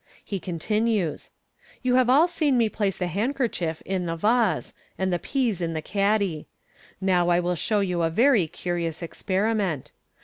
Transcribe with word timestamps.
He 0.25 0.39
continues," 0.39 1.29
You 1.83 1.93
have 1.93 2.09
all 2.09 2.27
seen 2.27 2.57
me 2.57 2.69
place 2.69 2.97
the 2.97 3.05
handkerchief 3.05 3.83
m 3.85 4.07
the 4.07 4.15
vase, 4.15 4.73
and 4.97 5.13
the 5.13 5.19
peas 5.19 5.61
in 5.61 5.73
the 5.73 5.81
caddy. 5.83 6.47
Now 6.99 7.29
I 7.29 7.39
will 7.39 7.53
show 7.53 7.81
you 7.81 8.01
a 8.01 8.09
very 8.09 8.47
curious 8.47 9.03
experiment. 9.03 9.91